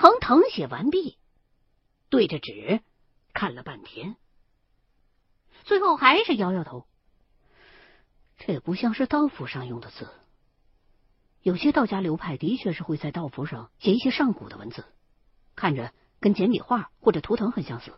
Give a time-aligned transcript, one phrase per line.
[0.00, 1.18] 横誊写完毕，
[2.08, 2.80] 对着纸
[3.34, 4.16] 看了半天，
[5.64, 6.86] 最后还是摇摇头。
[8.38, 10.08] 这不像是道符上用的字。
[11.42, 14.86] 有些道家流派的确是会在道符上写一些上古的文字，
[15.54, 17.92] 看着跟简笔画或者图腾很相似，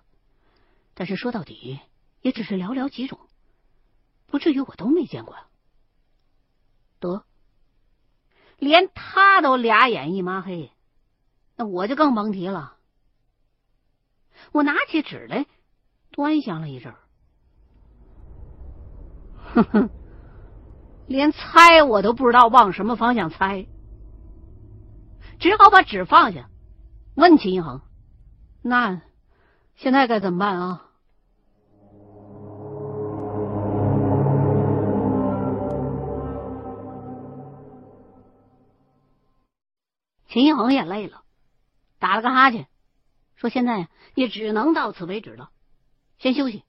[0.95, 1.79] 但是说到底
[2.21, 3.21] 也只是寥寥几种，
[4.27, 5.37] 不至于我都没见过。
[6.99, 7.25] 得，
[8.59, 10.72] 连他都俩眼一抹黑，
[11.65, 12.77] 我就更甭提了。
[14.53, 15.47] 我拿起纸来，
[16.11, 16.95] 端详了一阵，
[19.55, 19.91] 哼哼。
[21.07, 23.67] 连猜我都不知道往什么方向猜，
[25.39, 26.49] 只好把纸放下，
[27.15, 27.83] 问秦一恒
[28.63, 29.03] ：“那
[29.75, 30.89] 现在该怎么办啊？”
[40.29, 41.22] 秦一恒也累了，
[42.03, 42.67] 打了个哈欠，
[43.37, 45.51] 说：“现在也只能到此为止了，
[46.19, 46.65] 先休息，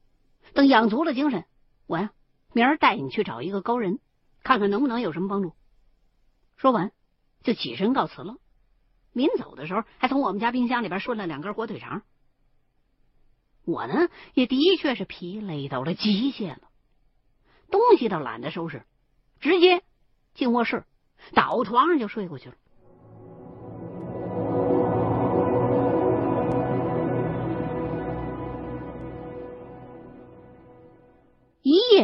[0.53, 1.45] 等养足了精神，
[1.87, 2.11] 我呀，
[2.53, 3.99] 明儿带你去找一个高人。”
[4.43, 5.55] 看看能不能有什么帮助。
[6.55, 6.91] 说完，
[7.41, 8.35] 就起身告辞了。
[9.11, 12.03] 临走的时候，还从我们家冰箱里边顺了两根火腿肠。
[13.65, 16.69] 我呢，也的确是疲累到了极限了，
[17.71, 18.85] 东西倒懒得收拾，
[19.39, 19.83] 直接
[20.35, 20.85] 进卧室，
[21.33, 22.55] 倒床上就睡过去了。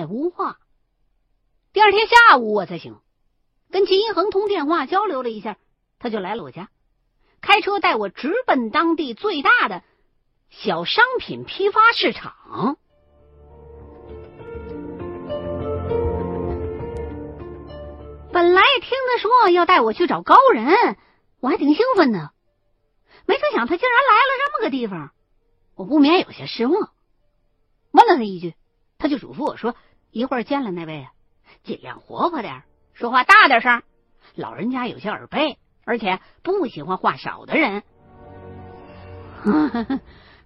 [0.10, 0.58] 无话。
[1.72, 2.98] 第二天下午我才醒，
[3.72, 5.58] 跟秦一恒通电话交流了一下，
[6.00, 6.70] 他就来了我家，
[7.42, 9.84] 开车带我直奔当地最大的
[10.50, 12.78] 小商品批发市场。
[18.32, 20.98] 本来听他说要带我去找高人，
[21.40, 22.32] 我还挺兴奋的，
[23.26, 25.12] 没成想他竟然来了这么个地方，
[25.76, 26.92] 我不免有些失望。
[27.92, 28.56] 问了他一句，
[28.98, 29.76] 他就嘱咐我说
[30.12, 31.08] ：“一会儿见了那位。”
[31.64, 32.64] 尽量活泼点
[32.94, 33.84] 说话大点声。
[34.36, 37.84] 老人家有些耳背，而且不喜欢话少的人。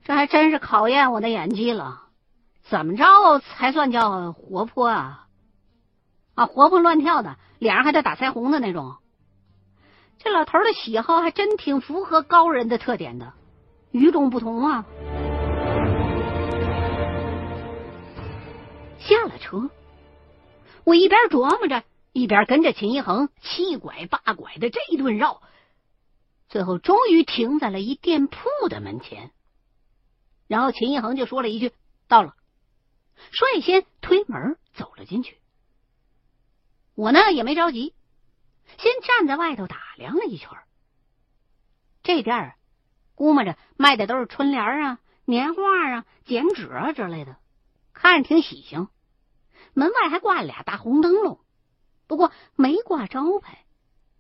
[0.04, 2.02] 这还真是考验我的演技了。
[2.64, 5.28] 怎么着才算叫活泼啊？
[6.36, 8.96] 啊，活蹦乱跳的，脸上还得打腮红的那种。
[10.18, 13.34] 这老头的喜好还真挺符合高人的特点的，
[13.92, 14.86] 与众不同啊。
[19.08, 19.70] 下了车。
[20.84, 25.42] 我一边琢磨着，一边跟着秦一恒七拐八拐的这一顿绕，
[26.50, 29.32] 最后终于停在了一店铺的门前。
[30.48, 31.72] 然后秦一恒就说了一句
[32.08, 32.36] ：“到了。”
[33.32, 35.38] 率先推门走了进去。
[36.96, 37.94] 我呢也没着急，
[38.78, 40.50] 先站在外头打量了一圈。
[42.02, 42.56] 这店儿
[43.16, 47.38] 估摸着卖的都是春联啊、年画啊、剪纸啊之类的，
[47.94, 48.88] 看着挺喜庆。
[49.74, 51.40] 门外还挂了俩大红灯笼，
[52.08, 53.66] 不过没挂招牌，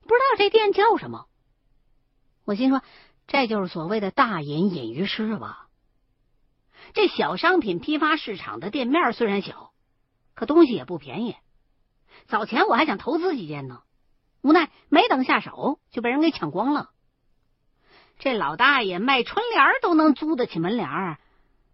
[0.01, 1.27] 不知道这店叫什么。
[2.45, 2.81] 我心说，
[3.27, 5.67] 这就是所谓的大隐隐于市吧。
[6.93, 9.71] 这小商品批发市场的店面虽然小，
[10.33, 11.35] 可东西也不便宜。
[12.27, 13.81] 早前我还想投资几件呢，
[14.41, 16.89] 无奈没等下手就被人给抢光了。
[18.19, 21.17] 这老大爷卖春联都能租得起门脸，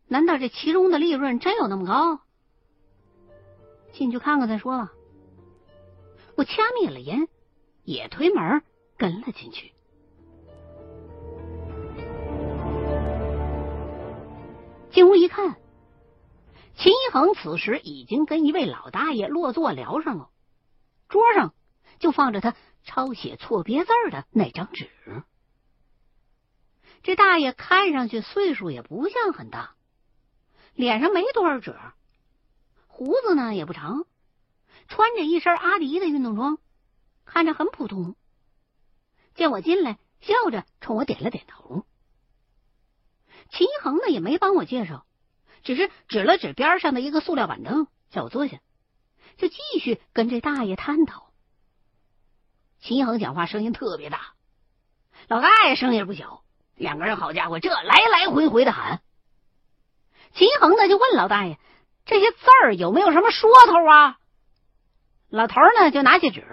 [0.09, 2.19] 难道这其中的利润真有那么高？
[3.93, 4.91] 进去看看再说吧。
[6.35, 7.27] 我掐灭了烟，
[7.83, 8.63] 也推门
[8.97, 9.71] 跟了进去。
[14.91, 15.57] 进屋一看，
[16.75, 20.29] 秦一恒此时已经跟一位老大爷落座聊上了，
[21.07, 21.53] 桌上
[21.99, 24.89] 就放着他抄写错别字的那张纸。
[27.03, 29.75] 这大爷看上去岁数也不像很大，
[30.79, 31.78] 脸上没多少褶。
[32.88, 34.06] 胡子呢也不长，
[34.88, 36.57] 穿着一身阿迪的运动装，
[37.25, 38.16] 看着很普通。
[39.35, 41.85] 见我进来，笑着冲我点了点头。
[43.50, 45.06] 秦恒呢也没帮我介绍，
[45.63, 48.62] 只是指了指边上的一个塑料板凳，叫我坐下，
[49.36, 51.33] 就继续跟这大爷探讨。
[52.80, 54.33] 秦恒讲话声音特别大，
[55.27, 56.45] 老大爷声音也不小，
[56.75, 59.01] 两个人好家伙，这来来回回的喊。
[60.33, 61.57] 秦恒呢就问老大爷。
[62.05, 64.17] 这些字儿有没有什么说头啊？
[65.29, 66.43] 老头呢就拿起纸，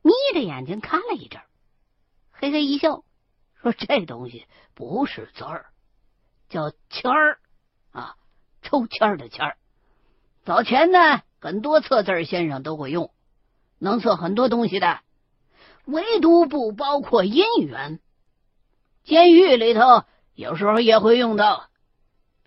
[0.00, 1.42] 眯着眼睛看了一阵，
[2.30, 3.04] 嘿嘿一笑，
[3.60, 5.66] 说：“这东西不是字儿，
[6.48, 7.40] 叫签儿
[7.92, 8.14] 啊，
[8.62, 9.58] 抽签儿的签儿。
[10.46, 13.12] 早前呢，很多测字先生都会用，
[13.78, 15.00] 能测很多东西的，
[15.84, 18.00] 唯独不包括姻缘。
[19.04, 20.04] 监狱里头
[20.34, 21.68] 有时候也会用到。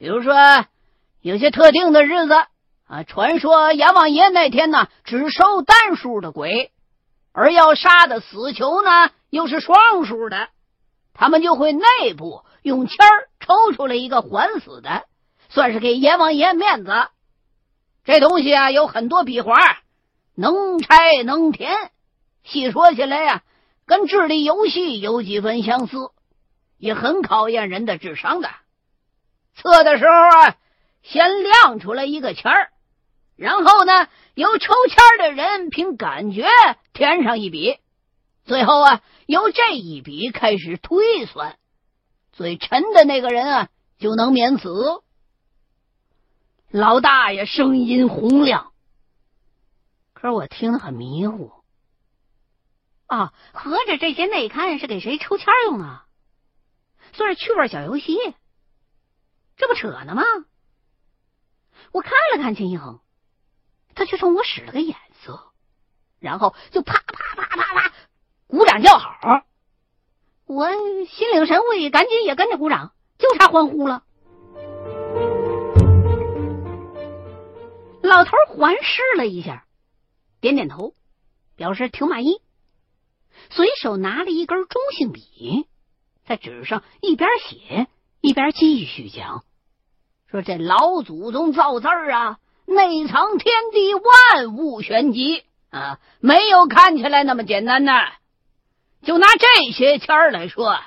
[0.04, 0.36] 比如说，
[1.22, 2.34] 有些特定的日子
[2.90, 6.74] 啊，传说阎王爷那天呢只收单数的鬼，
[7.32, 10.50] 而要杀的死囚呢又是双数的，
[11.14, 15.06] 他们就会内部用签儿抽出来一个还死的，
[15.48, 16.92] 算是给阎王爷面子。
[18.04, 19.54] 这东西啊有很多笔画，
[20.36, 21.74] 能拆能填，
[22.44, 23.42] 细说起来呀，
[23.86, 25.96] 跟智力游戏有几分相似，
[26.78, 28.50] 也很考验人的智商的。
[29.56, 30.58] 测的时候啊，
[31.02, 32.72] 先亮出来一个签儿，
[33.36, 36.48] 然后呢，由抽签的人凭感觉
[36.94, 37.78] 填上一笔，
[38.46, 41.58] 最后啊，由这一笔开始推算，
[42.32, 43.70] 最沉的那个人啊
[44.00, 45.02] 就能免死。
[46.70, 48.72] 老大爷声音洪亮，
[50.14, 51.52] 可是我听得很迷糊。
[53.06, 56.06] 啊，合着这些内刊是给谁抽签用啊？
[57.14, 58.18] 算是趣味小游戏。
[59.56, 60.24] 这不扯呢吗？
[61.92, 63.00] 我看了看秦一恒，
[63.94, 65.52] 他却冲我使了个眼色，
[66.20, 67.94] 然后就啪啪啪啪啪
[68.48, 69.46] 鼓掌叫好。
[70.46, 70.70] 我
[71.06, 74.04] 心领神会，赶紧也跟着鼓掌，就差欢呼了。
[78.02, 79.66] 老头环视了一下，
[80.42, 80.96] 点点头，
[81.56, 82.42] 表示挺满意，
[83.50, 85.68] 随手拿了一根中性笔，
[86.26, 87.88] 在纸上一边写。
[88.24, 89.44] 一边继续讲，
[90.32, 98.14] 说这老祖宗造字儿啊，内藏天地万物玄机啊，没有看起来那么简单呐。
[99.02, 100.80] 就拿这些签儿来说，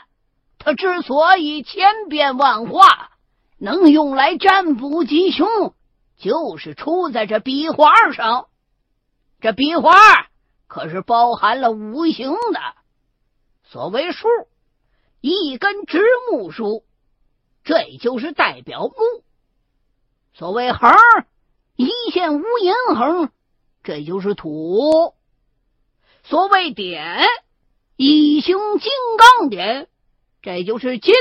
[0.59, 3.11] 它之所以千变万化，
[3.59, 5.75] 能用来占卜吉凶，
[6.17, 8.47] 就是出在这笔画上。
[9.43, 9.93] 这笔画
[10.67, 12.61] 可是包含了五行的。
[13.65, 14.27] 所谓数，
[15.21, 16.00] 一根直
[16.33, 16.86] 木树。
[17.66, 18.94] 这就是代表木。
[20.34, 20.88] 所谓横，
[21.74, 23.30] 一线无垠横，
[23.82, 25.14] 这就是土。
[26.22, 27.26] 所谓点，
[27.96, 29.88] 一行金刚点，
[30.42, 31.12] 这就是金。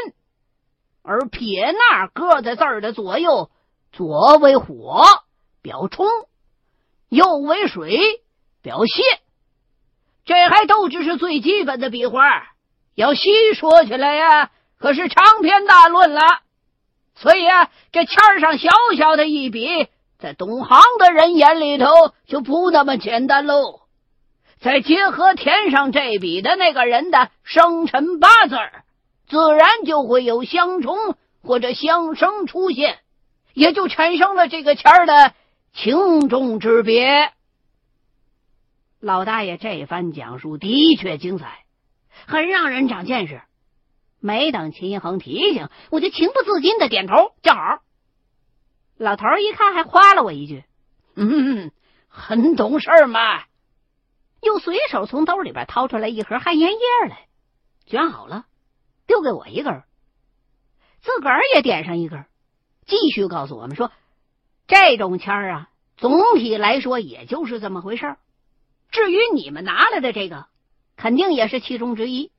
[1.02, 3.50] 而撇捺搁在字儿的左右，
[3.92, 5.02] 左为火，
[5.64, 6.06] 表冲；
[7.10, 7.98] 右为水，
[8.62, 9.02] 表泄。
[10.26, 12.22] 这还都只是最基本的笔画，
[12.94, 14.52] 要细说起来呀。
[14.78, 16.22] 可是长篇大论了，
[17.16, 19.88] 所以啊，这签上小小的一笔，
[20.20, 21.88] 在懂行的人眼里头
[22.28, 23.82] 就不那么简单喽。
[24.60, 28.56] 再结合填上这笔的那个人的生辰八字
[29.28, 30.98] 自然就会有相冲
[31.42, 33.00] 或者相生出现，
[33.54, 35.34] 也就产生了这个签儿的
[35.74, 37.32] 轻重之别。
[39.00, 41.60] 老大爷这番讲述的确精彩，
[42.26, 43.42] 很让人长见识。
[44.20, 47.80] 没等秦一恒提醒，我就情不自禁的点头叫好。
[48.98, 50.64] 老头一看，还夸了我一句
[51.16, 51.72] ：“嗯，
[52.08, 53.44] 很懂事嘛。”
[54.42, 57.28] 又随手从兜里边掏出来一盒旱烟叶来，
[57.86, 58.46] 卷好了，
[59.08, 59.84] 丢给我一根，
[61.02, 62.26] 自个儿也点上一根，
[62.86, 63.92] 继续告诉我们说
[64.68, 68.18] ：“这种签儿啊，总体来说也就是这么回事儿。
[68.92, 70.46] 至于你们拿来的这个，
[70.96, 72.32] 肯定也是其中之一。”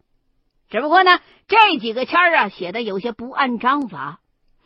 [0.69, 4.21] 只不过呢，这几个签儿啊写的有些不按章法，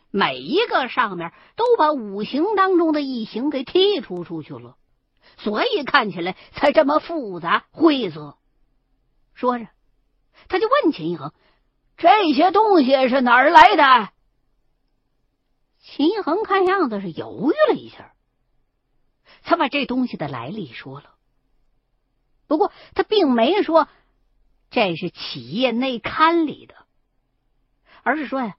[0.09, 4.77] 每一个上面都把五行当中的一行给剔除出去了，
[5.37, 8.35] 所以看起来才这么复杂晦涩。
[9.35, 9.67] 说着，
[10.47, 11.31] 他就问秦一恒
[11.97, 14.09] ：“这些东西是哪儿来的？”
[15.77, 18.13] 秦一恒看样子是犹豫了一下，
[19.43, 21.11] 他把这东西的来历说了，
[22.47, 23.87] 不过他并没说。
[24.71, 26.75] 这是企业内刊里的，
[28.03, 28.55] 而是说呀，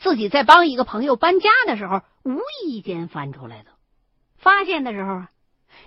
[0.00, 3.70] 自己在帮一个朋友搬家的时候，无意间翻出来的。
[4.36, 5.30] 发现的时候啊，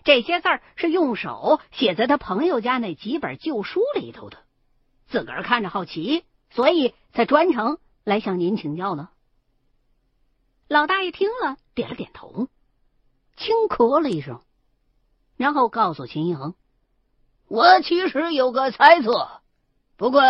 [0.06, 4.38] 这些字儿是用手写在他朋友家那几本旧书里头的。
[5.10, 9.10] 自个儿看着好奇，所以才专程来向您请教呢。
[10.70, 12.48] 老大爷听了，点了点头，
[13.36, 14.42] 轻咳了一声，
[15.36, 16.56] 然后告诉秦一恒
[17.48, 19.42] ：“我其实有个猜测。”
[19.98, 20.22] 不过，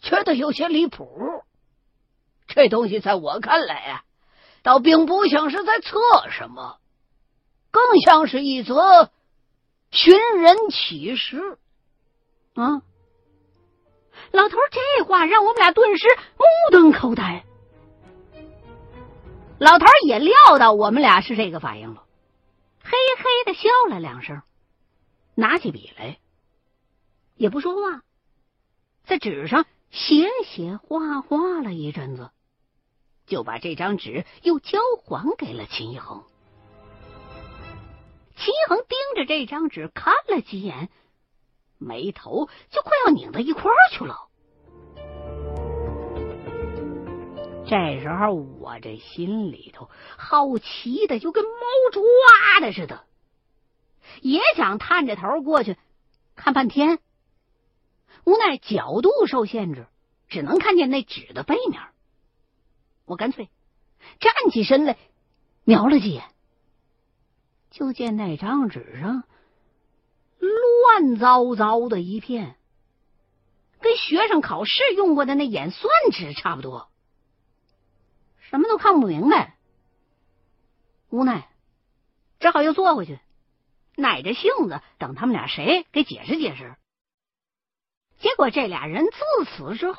[0.00, 1.42] 觉得有些离谱。
[2.46, 4.04] 这东西在我看来啊，
[4.62, 5.98] 倒并不像是在测
[6.30, 6.78] 什么，
[7.70, 9.10] 更像是一则
[9.90, 11.58] 寻人启事。
[12.54, 12.82] 啊！
[14.30, 16.06] 老头这话让我们俩顿时
[16.36, 17.44] 目瞪口呆。
[19.58, 22.04] 老头也料到我们俩是这个反应了，
[22.82, 24.42] 嘿嘿的笑了两声，
[25.34, 26.18] 拿起笔来，
[27.36, 28.02] 也不说话。
[29.04, 32.30] 在纸上写写画画了一阵子，
[33.26, 36.22] 就把这张纸又交还给了秦一恒。
[38.36, 40.88] 秦一恒盯着这张纸看了几眼，
[41.78, 44.28] 眉头就快要拧到一块去了。
[47.66, 51.50] 这时候，我这心里头好奇的就跟猫
[51.92, 52.02] 抓
[52.60, 53.04] 的似的，
[54.20, 55.76] 也想探着头过去
[56.34, 56.98] 看半天。
[58.24, 59.86] 无奈角度受限制，
[60.28, 61.80] 只能看见那纸的背面。
[63.04, 63.50] 我干脆
[64.20, 64.96] 站起身来，
[65.64, 66.24] 瞄了几眼，
[67.70, 69.24] 就见那张纸上
[70.38, 72.56] 乱糟糟的一片，
[73.80, 76.88] 跟学生考试用过的那演算纸差不多，
[78.38, 79.56] 什么都看不明白。
[81.10, 81.48] 无奈
[82.38, 83.18] 只好又坐回去，
[83.96, 86.76] 耐着性子等他们俩谁给解释解释。
[88.22, 89.96] 结果这俩人自此之后，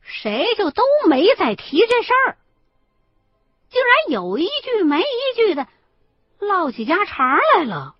[0.00, 2.36] 谁就都没再提这事儿，
[3.70, 5.68] 竟然有一句没一句的
[6.40, 7.94] 唠起家常来了。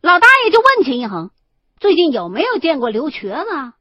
[0.00, 1.30] 老大爷就问秦一恒，
[1.78, 3.72] 最近有没有见过刘瘸子？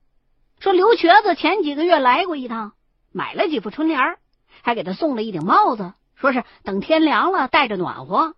[0.60, 2.74] 说刘瘸子前几个月来过一趟，
[3.14, 4.18] 买了几副春联，
[4.64, 8.36] 还给他送了一顶帽子，说是等天凉了带着暖和，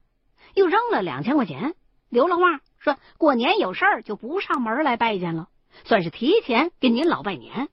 [0.54, 1.74] 又扔了两千块钱，
[2.10, 2.60] 留了话。
[2.80, 5.50] 说过年有事儿就不上门来拜见了，
[5.84, 7.70] 算是提前给您老拜年。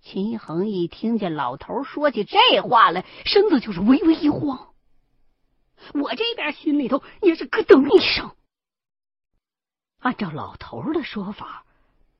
[0.00, 4.68] 秦一恒一听见老头说起这话来，身子就是微微一晃。
[5.92, 8.30] 我这边心里头也是咯噔一声。
[9.98, 11.64] 按照老头的说法，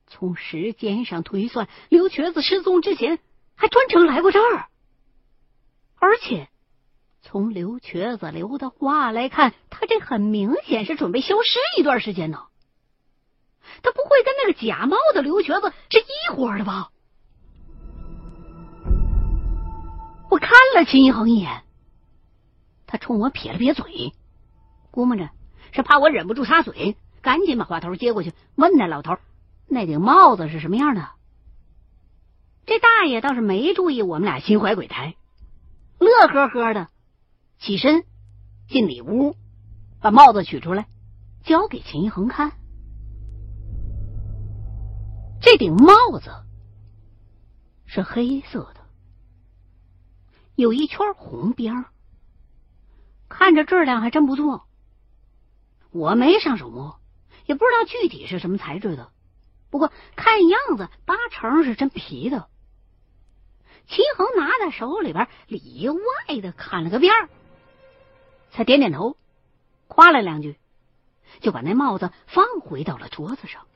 [0.07, 3.19] 从时间上推算，刘瘸子失踪之前
[3.55, 4.67] 还专程来过这儿，
[5.95, 6.49] 而且。
[7.27, 12.43] 从刘瘸子留的话来看，他这很明显是准备消失一段时间呢。
[13.81, 16.91] 他不会跟那个假冒的刘瘸子是一伙的吧？
[20.29, 21.63] 我看了秦一恒一眼，
[22.85, 24.13] 他冲我撇了撇嘴，
[24.91, 25.31] 估摸着
[25.71, 29.17] 是怕我忍不住插嘴，赶紧把话头接过去，问那老头
[29.67, 31.09] ：“那顶帽子是什么样的？”
[32.67, 35.15] 这大爷倒是没注意我们俩心怀鬼胎，
[35.97, 36.87] 乐呵呵的。
[37.59, 38.03] 起身
[38.67, 39.35] 进里屋，
[39.99, 40.87] 把帽子取出来，
[41.43, 42.51] 交给秦一恒看。
[45.41, 46.31] 这顶帽子
[47.85, 48.81] 是黑色的，
[50.55, 51.85] 有一圈红边
[53.29, 54.65] 看着质量还真不错。
[55.91, 56.99] 我没上手摸，
[57.45, 59.11] 也不知道具体是什么材质的，
[59.69, 62.49] 不过看样子八成是真皮的。
[63.87, 67.29] 齐恒拿在手里边，里外的看了个遍儿。
[68.55, 69.17] 才点点头，
[69.89, 70.55] 夸了两句，
[71.41, 73.67] 就把那帽子放回到了桌子上。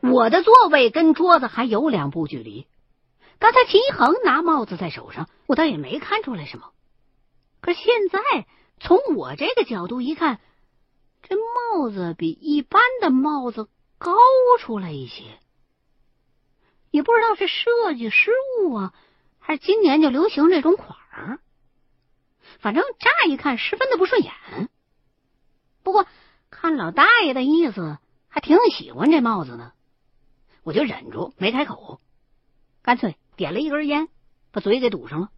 [0.00, 2.68] 我的座位跟桌子还有两步距离。
[3.40, 6.70] 刚才秦一恒拿帽子在手上，我倒也没看出来什么。
[7.60, 8.46] 可现在
[8.78, 10.38] 从我这个角度一看，
[11.22, 14.14] 这帽子比一般的帽子高
[14.60, 15.24] 出来一些。
[16.92, 18.94] 也不知道是设计失误啊，
[19.40, 21.40] 还是今年就流行这种款儿。
[22.60, 24.32] 反正乍一看十分的不顺眼，
[25.82, 26.06] 不过
[26.50, 29.72] 看老大爷的意思，还挺喜欢这帽子呢，
[30.62, 32.00] 我就忍住没开口，
[32.82, 34.08] 干脆点了一根烟，
[34.52, 35.30] 把嘴给堵上了。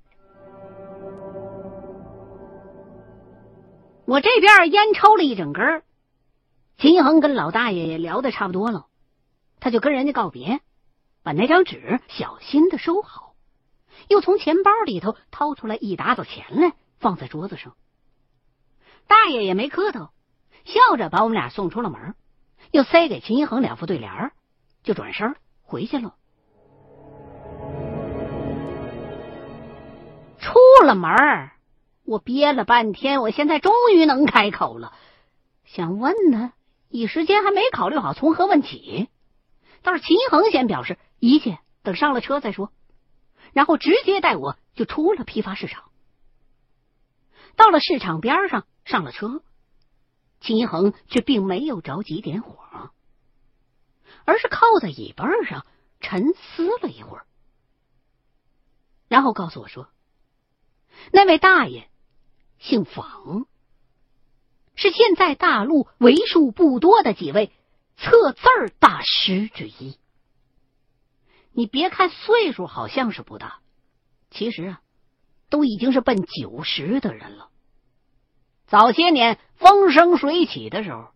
[4.06, 5.82] 我这边烟抽了一整根，
[6.76, 8.86] 秦一恒跟老大爷也聊的差不多了，
[9.60, 10.60] 他就跟人家告别，
[11.22, 13.34] 把那张纸小心的收好，
[14.08, 16.74] 又从钱包里头掏出来一沓子钱来。
[17.04, 17.74] 放在桌子上，
[19.06, 20.08] 大爷也没磕头，
[20.64, 22.14] 笑着把我们俩送出了门，
[22.70, 24.32] 又塞给秦一恒两副对联，
[24.82, 26.14] 就转身回去了。
[30.38, 30.54] 出
[30.86, 31.50] 了门，
[32.06, 34.94] 我憋了半天，我现在终于能开口了，
[35.66, 36.54] 想问他，
[36.88, 39.10] 一时间还没考虑好从何问起。
[39.82, 42.72] 倒是秦一恒先表示一切等上了车再说，
[43.52, 45.84] 然后直接带我就出了批发市场。
[47.56, 49.42] 到了市场边上，上了车，
[50.40, 52.90] 秦一恒却并没有着急点火，
[54.24, 55.64] 而是靠在椅背上
[56.00, 57.26] 沉思了一会儿，
[59.08, 59.88] 然后告诉我说
[61.12, 61.88] ：“那位大爷
[62.58, 63.46] 姓房，
[64.74, 67.52] 是现在大陆为数不多的几位
[67.96, 69.98] 测字儿大师之一。
[71.52, 73.60] 你别看岁数好像是不大，
[74.30, 74.80] 其实啊。”
[75.50, 77.48] 都已经是奔九十的人了。
[78.66, 81.08] 早些年风生水起的时候，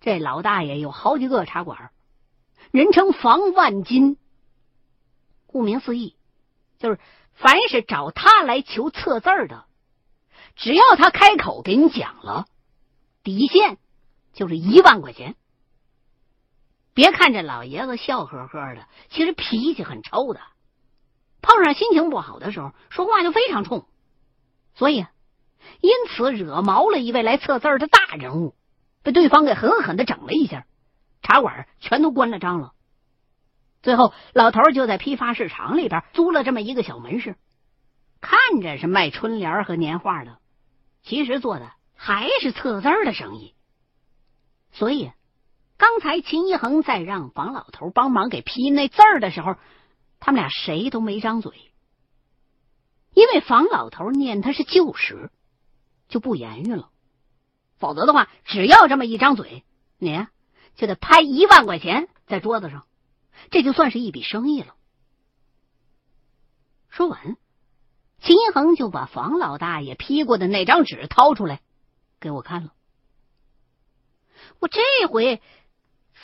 [0.00, 1.90] 这老大爷有好几个茶馆，
[2.70, 4.16] 人称房万金。
[5.46, 6.16] 顾名思义，
[6.78, 6.98] 就是
[7.34, 9.66] 凡是找他来求测字的，
[10.56, 12.46] 只要他开口给你讲了，
[13.22, 13.76] 底线
[14.32, 15.36] 就是一万块钱。
[16.94, 20.40] 别看这老爷子笑呵呵的，其实脾气很臭的。
[21.42, 23.86] 碰上心情不好的时候，说话就非常冲，
[24.74, 25.04] 所以
[25.80, 28.54] 因此惹毛了一位来测字儿的大人物。
[29.02, 30.64] 被对方给狠狠的整了一下，
[31.22, 32.72] 茶馆全都关了张了。
[33.82, 37.34] 最后，老头就在批发市场里边租了这么一个小门市，
[38.20, 40.38] 看着是卖春联和年画的，
[41.02, 43.56] 其实做的还是测字的生意。
[44.70, 45.10] 所以，
[45.78, 49.56] 刚才秦一恒在让房老头帮忙给批那字儿的时候，
[50.24, 51.52] 他们俩谁都没张嘴，
[53.12, 55.32] 因为房老头念他是旧时，
[56.06, 56.90] 就不言语了。
[57.76, 59.64] 否则的话，只要这么一张嘴，
[59.98, 60.24] 你
[60.76, 62.86] 就得拍一万块钱在桌子上，
[63.50, 64.76] 这就算是一笔生意了。
[66.88, 67.36] 说完，
[68.20, 71.60] 秦一恒就把房老大爷批过的那张纸掏出来
[72.20, 72.72] 给我看了。
[74.60, 75.42] 我这回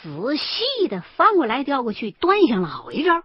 [0.01, 3.23] 仔细的翻过来调过去，端详了好一阵，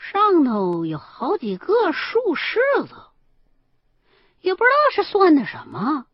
[0.00, 2.94] 上头有好几个竖式子，
[4.40, 6.06] 也不知道是算的什么。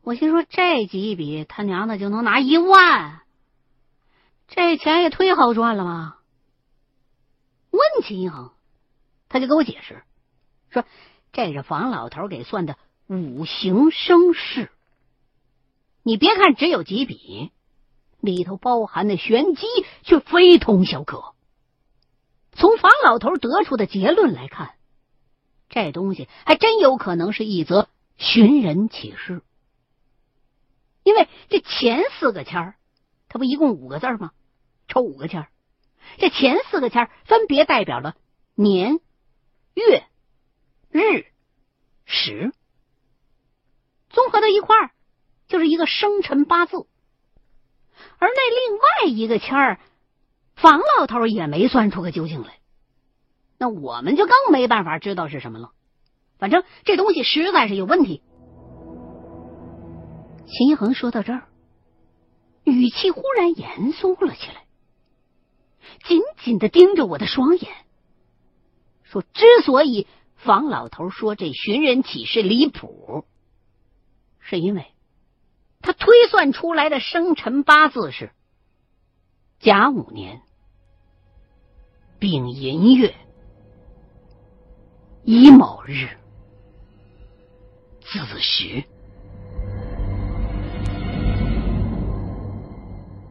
[0.00, 3.20] 我心说这几笔，他娘的就能拿一万，
[4.48, 6.18] 这钱也忒好赚了吧？
[7.70, 8.50] 问秦一恒，
[9.28, 10.02] 他就给我解释
[10.70, 10.84] 说，
[11.32, 14.72] 这是房老头给算的五行生事。
[16.02, 17.52] 你别看只有几笔，
[18.20, 19.66] 里头包含的玄机
[20.02, 21.33] 却非同小可。
[22.64, 24.74] 从房老头得出的结论来看，
[25.68, 29.42] 这东西还真有可能是一则寻人启事。
[31.02, 32.76] 因为这前四个签儿，
[33.28, 34.30] 它不一共五个字吗？
[34.88, 35.48] 抽五个签儿，
[36.16, 38.16] 这前四个签儿分别代表了
[38.54, 38.98] 年、
[39.74, 40.06] 月、
[40.88, 41.26] 日、
[42.06, 42.54] 时，
[44.08, 44.90] 综合到一块儿
[45.48, 46.86] 就是一个生辰八字。
[48.16, 49.80] 而那另外一个签儿，
[50.56, 52.58] 房老头也没算出个究竟来，
[53.58, 55.72] 那我们就更没办法知道是什么了。
[56.38, 58.22] 反正这东西实在是有问题。
[60.46, 61.48] 秦一恒说到这儿，
[62.64, 64.64] 语气忽然严肃了起来，
[66.04, 67.72] 紧紧的盯着我的双眼，
[69.02, 73.24] 说：“之所以房老头说这寻人启事离谱，
[74.38, 74.86] 是因为
[75.80, 78.30] 他推算出来的生辰八字是
[79.60, 80.42] 甲午年
[82.18, 83.14] 丙寅月
[85.24, 86.08] 乙卯日
[88.00, 88.84] 子时。”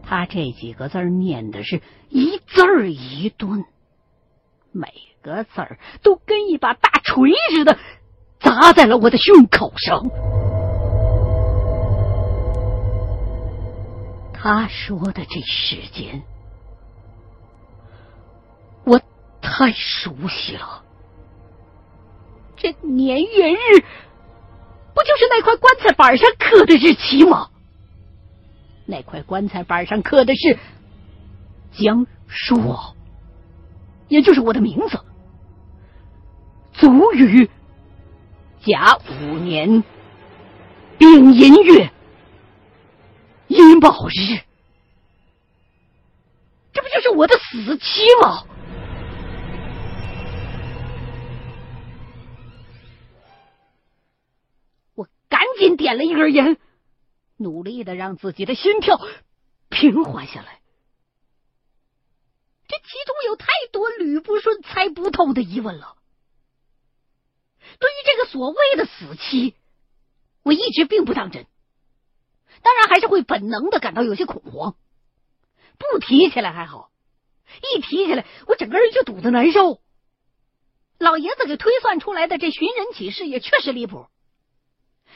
[0.05, 3.65] 他这几个字念的是一字儿一顿，
[4.71, 4.87] 每
[5.23, 7.79] 个字儿都跟一把大锤似的
[8.39, 10.03] 砸在了我的胸口上。
[14.43, 16.21] 他说的这时间，
[18.83, 18.99] 我
[19.41, 20.83] 太熟悉了。
[22.57, 23.79] 这年月日，
[24.93, 27.51] 不就是那块棺材板上刻的日期吗？
[28.85, 30.59] 那块棺材板上刻的是
[31.71, 32.97] 江硕，
[34.09, 34.99] 也就是我的名字。
[36.73, 37.49] 卒于
[38.59, 39.85] 甲午年
[40.97, 41.89] 丙寅月
[43.53, 44.41] 寅卯日，
[46.73, 48.47] 这不就是我的死期吗？
[54.95, 56.57] 我赶紧点了一根烟。
[57.37, 58.99] 努力的让自己的心跳
[59.69, 60.61] 平缓下来。
[62.67, 65.97] 这其中有太多捋不顺、猜不透的疑问了。
[67.79, 69.55] 对于这个所谓的死期，
[70.41, 71.45] 我一直并不当真。
[72.61, 74.75] 当然，还是会本能的感到有些恐慌。
[75.77, 76.91] 不提起来还好，
[77.75, 79.81] 一提起来，我整个人就堵得难受。
[80.99, 84.07] 老爷子给推算出来的这寻人启事也确实离谱。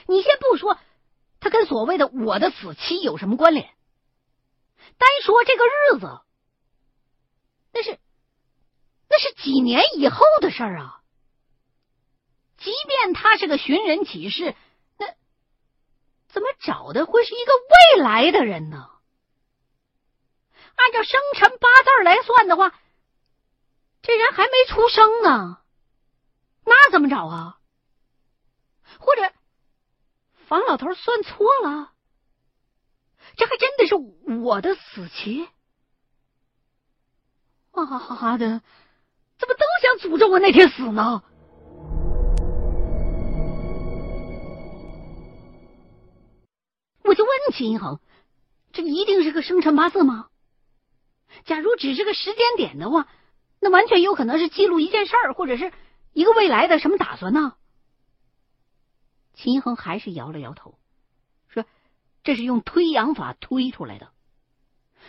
[0.08, 0.78] 你先不说。
[1.39, 3.69] 他跟所谓的我的死期有什么关联？
[4.97, 6.19] 单说这个日子，
[7.71, 8.00] 那是
[9.08, 11.02] 那是几年以后的事儿啊！
[12.58, 14.56] 即便他是个寻人启事，
[16.28, 17.52] 怎么找的会是一个
[17.96, 18.90] 未来的人呢？
[20.76, 22.74] 按照生辰八字来算的话，
[24.02, 25.62] 这人还没出生呢，
[26.63, 27.60] 那怎么找啊？
[29.00, 29.34] 或者？
[30.48, 31.92] 房老头算错了，
[33.36, 33.96] 这还真的是
[34.40, 35.50] 我的死期？
[37.72, 38.62] 妈的，
[39.38, 41.22] 怎么都想诅咒我那天死呢？
[47.08, 48.00] 我就问秦一恒
[48.74, 50.28] ：“这一定是个生辰八字吗？
[51.46, 53.08] 假如只是个时间点的话，
[53.62, 55.72] 那完全有可能是记录一件事儿，或者是
[56.12, 57.56] 一个未来的什么打算呢？”
[59.34, 60.78] 秦一恒还是摇了摇头，
[61.48, 61.65] 说
[62.24, 64.12] ：“这是用推阳法推出来的，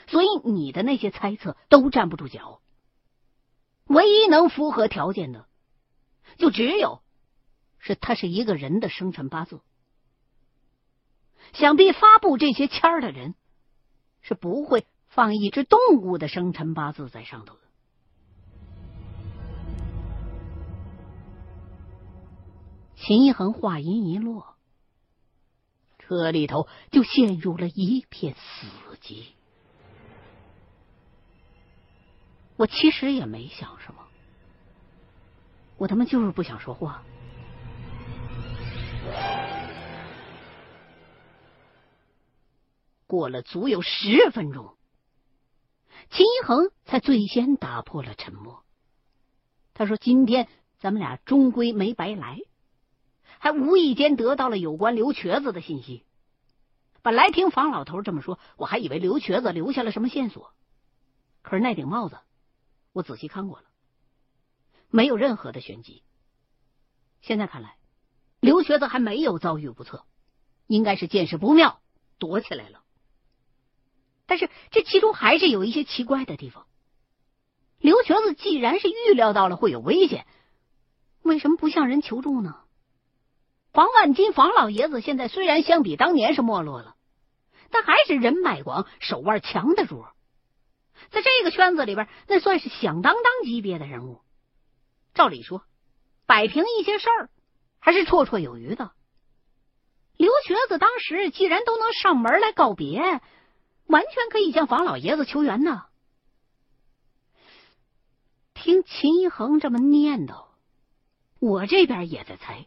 [0.06, 2.60] 所以你的那些猜测都站不住脚。
[3.86, 5.46] 唯一能符合条件的，
[6.36, 7.02] 就只有
[7.78, 9.60] 是他是一个人的生辰八字。”
[11.52, 13.34] 想必发布这些签儿的人
[14.20, 17.60] 是不会放一只动物的生辰八字在上头的。
[22.96, 24.56] 秦一恒话音一落，
[25.98, 28.66] 车里头就陷入了一片死
[29.00, 29.28] 寂。
[32.56, 34.02] 我其实也没想什么，
[35.76, 37.04] 我他妈就是不想说话。
[43.08, 44.76] 过了足有十分钟，
[46.10, 48.62] 秦一恒才最先打破了沉默。
[49.72, 50.46] 他说：“今天
[50.78, 52.38] 咱们俩终归没白来，
[53.38, 56.04] 还无意间得到了有关刘瘸子的信息。
[57.00, 60.52] 本来听房老头这么说，我还以为刘瘸子留下了什么线索。
[61.40, 62.18] 可是那顶帽子，
[62.92, 63.64] 我仔细看过了，
[64.90, 66.02] 没有任何的玄机。
[67.22, 67.78] 现在看来，
[68.40, 70.04] 刘瘸子还没有遭遇不测，
[70.66, 71.80] 应该是见势不妙，
[72.18, 72.82] 躲起来了。”
[74.28, 76.66] 但是这其中还是有一些奇怪的地方。
[77.78, 80.26] 刘瘸子既然是预料到了会有危险，
[81.22, 82.56] 为什么不向人求助呢？
[83.72, 86.94] 房万金房老爷子现在虽然相比当年是没落了，
[87.70, 90.04] 但还是人脉广、手腕强的主，
[91.10, 94.20] 在这个圈子里边，那算是响当当级别的人物。
[95.14, 95.62] 照理说，
[96.26, 97.30] 摆平一些事儿
[97.78, 98.92] 还是绰绰有余的。
[100.18, 103.22] 刘瘸子当时既然都能上门来告别。
[103.88, 105.86] 完全可以向房老爷子求援呢。
[108.54, 110.46] 听秦一恒这么念叨，
[111.38, 112.66] 我这边也在猜，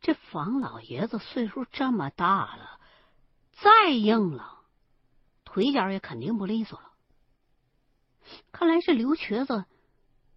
[0.00, 2.80] 这房老爷子岁数这么大了，
[3.52, 4.58] 再硬朗，
[5.44, 6.92] 腿脚也肯定不利索了。
[8.50, 9.64] 看来是刘瘸子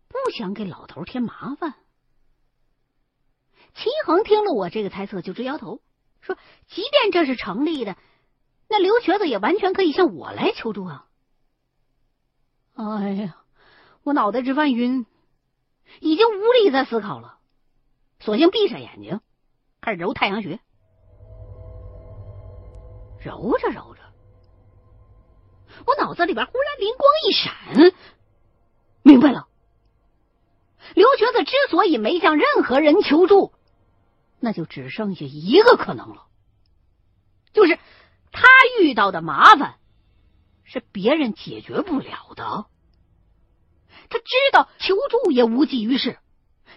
[0.07, 1.73] 不想给老头添麻烦。
[3.73, 5.81] 秦一恒听了我这个猜测，就直摇头，
[6.21, 6.37] 说
[6.69, 7.97] ：“即便这是成立的。”
[8.67, 11.05] 那刘瘸子也完全可以向我来求助啊！
[12.77, 13.37] 哎呀，
[14.03, 15.05] 我脑袋直犯晕，
[16.01, 17.37] 已经无力再思考了，
[18.19, 19.21] 索性闭上眼睛，
[19.79, 20.59] 开始揉太阳穴。
[23.23, 24.01] 揉着揉着，
[25.85, 27.93] 我脑子里边忽然灵光一闪，
[29.03, 29.47] 明白了。
[30.95, 33.53] 刘瘸子之所以没向任何人求助，
[34.39, 36.27] 那就只剩下一个可能了，
[37.53, 37.79] 就是。
[38.35, 38.43] 他
[38.81, 39.75] 遇到的麻烦
[40.65, 42.65] 是别人解决不了的，
[44.09, 46.19] 他知道求助也无济于事，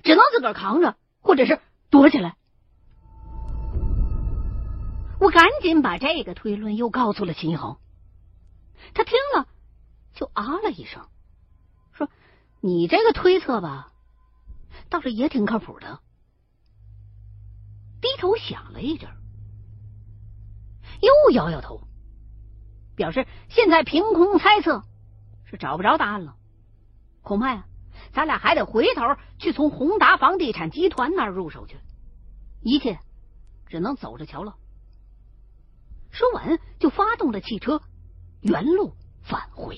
[0.05, 2.37] 只能自个儿扛着，或者是躲起来。
[5.21, 7.77] 我赶紧把这个推论又告诉了秦恒，
[8.95, 9.49] 他听了
[10.15, 11.09] 就啊了一声，
[11.93, 12.09] 说
[12.63, 13.93] ：“你这个推测吧，
[14.89, 15.99] 倒是也挺靠谱的。”
[18.01, 19.11] 低头想了一阵。
[21.01, 21.81] 又摇摇头，
[22.97, 24.83] 表示现在凭空猜测
[25.45, 26.37] 是找不着答案了。
[27.23, 27.67] 恐怕呀，
[28.13, 29.03] 咱俩还得回头
[29.39, 31.77] 去从宏达房地产集团那儿入手去，
[32.63, 32.99] 一切
[33.67, 34.57] 只能走着瞧了。
[36.11, 37.83] 说完，就发动了汽车，
[38.41, 39.77] 原路返回。